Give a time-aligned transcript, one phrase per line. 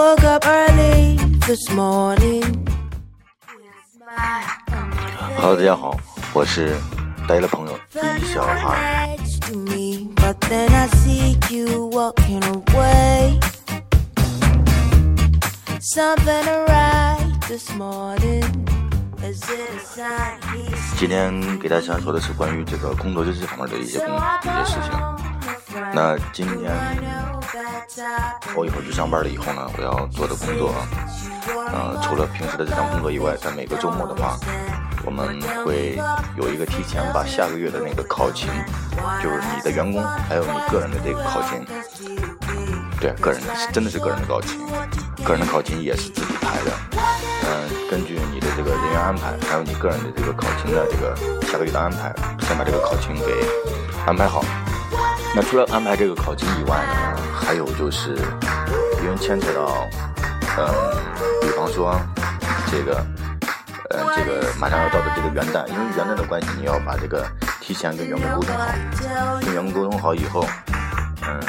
[0.00, 0.40] Hello，大
[5.62, 5.94] 家好，
[6.32, 6.74] 我是
[7.28, 9.14] 呆了朋友，李小孩。
[20.96, 24.90] 今天给大家说的是关于这个工作日志方面的一些工一些事情。
[25.92, 26.72] 那今天。
[28.54, 30.72] 我一会儿去上班了以后呢，我要做的工作，
[31.72, 34.36] 呃，除了平时的日常工作以外，在每个周末的话，
[35.04, 35.98] 我们会
[36.36, 38.48] 有一个提前把下个月的那个考勤，
[39.22, 41.64] 就是你的员工还有你个人的这个考勤，
[43.00, 44.60] 对，个人的是真的是个人的考勤，
[45.24, 46.70] 个人的考勤也是自己排的，
[47.48, 52.14] 嗯、根据你的这个人员安排，还有你个人的这个考勤的这个下个月的安排，
[52.46, 53.44] 先把这个考勤给
[54.06, 54.44] 安排好。
[55.34, 57.16] 那除了安排这个考勤以外呢，
[57.50, 58.14] 还有就是
[59.02, 59.84] 因为牵扯到，
[60.56, 60.70] 嗯、
[61.42, 62.00] 比方说
[62.70, 63.04] 这个，
[63.90, 67.26] 呃，这个马上要到的这个元旦，因为元旦的关系，你要把这个
[67.60, 70.46] 提前跟员工沟通好，跟员工沟通好以后，
[71.26, 71.40] 嗯，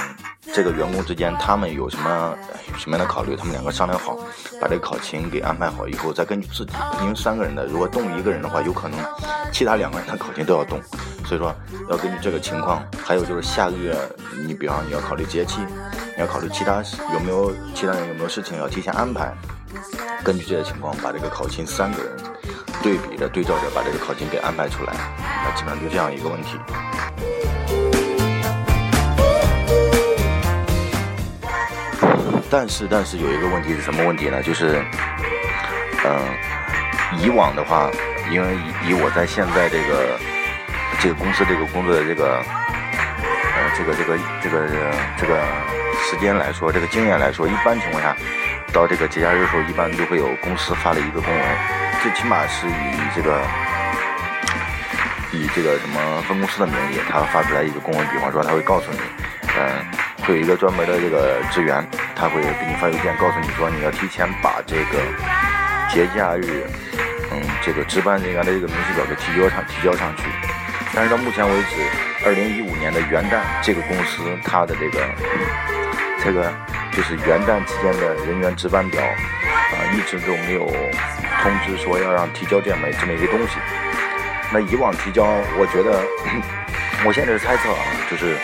[0.53, 2.35] 这个员工之间他们有什么
[2.77, 4.17] 什么样的考虑，他们两个商量好，
[4.59, 8.99] 把这个考勤给安排好以后，再根据自己，因为三个人的，如果动一个人的话，有可能
[9.51, 10.81] 其他两个人的考勤都要动，
[11.25, 11.53] 所以说
[11.89, 13.95] 要根据这个情况，还有就是下个月
[14.45, 15.61] 你比方你要考虑节气，
[16.15, 19.33] 你要考虑其他有没有其他人有没有事情要提前安排，
[20.23, 22.11] 根据这些情况把这个考勤三个人
[22.83, 24.93] 对比着对照着把这个考勤给安排出来，
[25.45, 26.57] 那基本上就这样一个问题。
[32.51, 34.43] 但是但是有一个问题是什么问题呢？
[34.43, 34.83] 就是，
[36.03, 36.19] 嗯、
[37.17, 37.89] 以往的话，
[38.29, 40.19] 因为以以我在现在这个
[40.99, 44.67] 这个公司这个工作的这个呃这个这个这个
[45.15, 45.41] 这个
[46.03, 48.13] 时间来说，这个经验来说，一般情况下，
[48.73, 51.57] 到这个节假日的时候，一般都会有公司发了一个公文，
[52.03, 53.39] 最起码是以这个
[55.31, 58.99] 以这个什么分公司的名义，他发出来一个公文，比方说他会告诉你，
[59.57, 59.85] 嗯、
[60.25, 64.99] 会有一个专门的这个职员，他会给你发邮件告诉你说，你要提前把这个
[65.89, 66.63] 节假日，
[67.31, 70.23] 嗯，这个值班人员的这个明细表给提交上提交上去。
[70.93, 71.75] 但是到目前为止，
[72.25, 74.99] 二零一五年的元旦，这个公司它的这个
[76.23, 76.51] 这个
[76.91, 80.67] 就是元旦期间的人员值班表啊、一直都没有
[81.41, 83.55] 通知说要让提交这么这么一个东西。
[84.51, 85.23] 那以往提交，
[85.57, 86.03] 我觉得，
[87.07, 87.79] 我现在是猜测啊，
[88.09, 88.35] 就是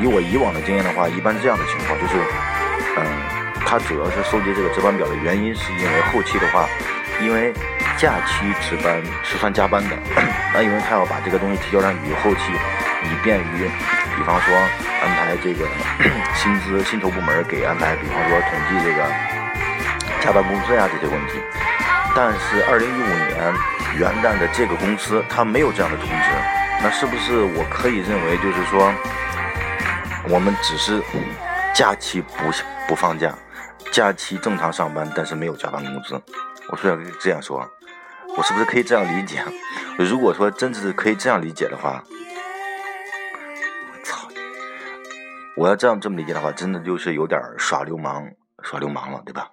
[0.00, 2.14] 以我以往的经验的话，一般这样的情况就是，
[2.96, 3.02] 嗯，
[3.66, 6.66] 他主要是收集这个值班表的原因，是因为后期的话，
[7.20, 7.52] 因为
[7.96, 9.96] 假期值班是算加班的，
[10.54, 12.52] 那因为他要把这个东西提交上去，后期
[13.04, 13.68] 以便于，
[14.16, 14.54] 比方说
[15.02, 15.66] 安排这个
[16.34, 19.02] 薪资薪酬部门给安排，比方说统计这个
[20.20, 21.40] 加班工资呀这些问题。
[22.14, 23.54] 但是二零一五年
[23.98, 26.30] 元旦的这个公司，它没有这样的通知，
[26.82, 28.92] 那是不是我可以认为就是说，
[30.30, 31.02] 我们只是
[31.74, 32.32] 假期不
[32.86, 33.34] 不放假，
[33.90, 36.20] 假期正常上班，但是没有加班工资？
[36.68, 37.66] 我是要这样说，
[38.36, 39.42] 我是不是可以这样理解？
[39.98, 42.04] 如果说真是可以这样理解的话，
[43.90, 44.28] 我操！
[45.56, 48.30] 我要这样这么理解的话，真的就是有点耍流氓，
[48.62, 49.48] 耍流氓了，对吧？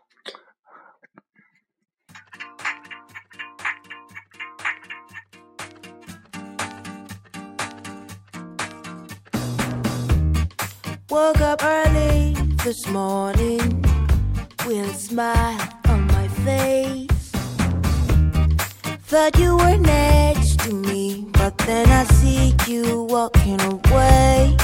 [11.16, 12.34] Woke up early
[12.66, 13.82] this morning
[14.66, 17.32] with a smile on my face.
[19.08, 24.58] Thought you were next to me, but then I see you walking away.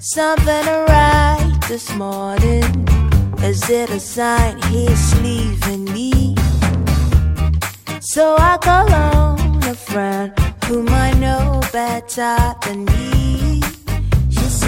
[0.00, 2.88] Something alright this morning.
[3.44, 6.34] Is it a sign he's leaving me?
[8.00, 13.17] So I call on a friend whom I know better than me.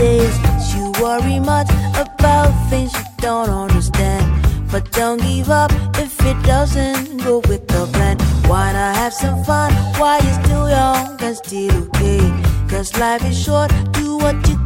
[0.00, 4.24] She you worry much about things you don't understand.
[4.72, 8.16] But don't give up if it doesn't go with the plan.
[8.48, 12.32] Why not have some fun while you're still young and still okay?
[12.70, 14.59] Cause life is short, do what you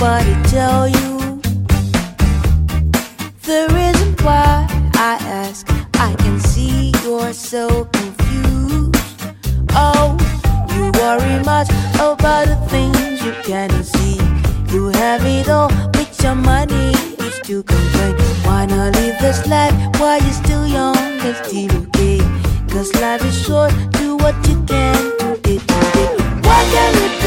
[0.00, 1.18] nobody tell you?
[3.42, 8.96] The reason why I ask, I can see you're so confused.
[9.72, 10.16] Oh,
[10.72, 14.16] you worry much about the things you cannot see.
[14.72, 18.14] You have it all with your money, you still complain.
[18.46, 22.20] Why not live this life while you're still young and still okay?
[22.70, 26.08] Cause life is short, do what you can today, today.
[26.46, 27.19] Why can't we be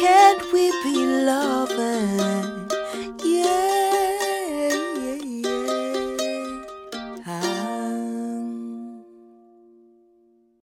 [0.00, 2.49] can't we be loving?